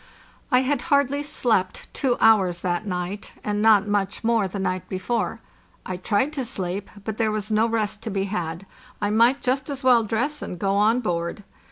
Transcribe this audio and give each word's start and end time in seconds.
I 0.51 0.61
had 0.61 0.81
hardly 0.89 1.21
slept 1.21 1.93
two 1.93 2.17
hours 2.19 2.61
that 2.61 2.87
night, 2.87 3.33
and 3.43 3.61
not 3.61 3.87
much 3.87 4.23
more 4.23 4.47
the 4.47 4.57
night 4.57 4.89
before. 4.89 5.41
I 5.85 5.97
tried 5.97 6.33
to 6.33 6.43
sleep, 6.43 6.89
but 7.03 7.17
there 7.17 7.29
was 7.31 7.51
no 7.51 7.67
rest 7.67 8.01
to 8.01 8.09
be 8.09 8.23
had; 8.23 8.65
I 8.99 9.11
might 9.11 9.43
just 9.43 9.69
as 9.69 9.83
well 9.83 10.01
dress 10.03 10.41
and 10.41 10.57
go 10.57 10.75
on 10.75 11.01
board. 11.01 11.43